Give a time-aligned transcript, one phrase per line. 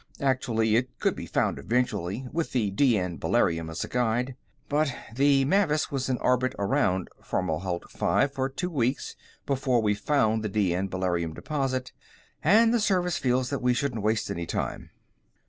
[0.19, 4.35] Actually, it could be found eventually with the D N beryllium as a guide.
[4.67, 10.41] But the Mavis was in orbit around Fomalhaut V for two weeks before we found
[10.41, 11.91] the D N beryllium deposit,
[12.43, 14.89] and the Service feels that we shouldn't waste any time."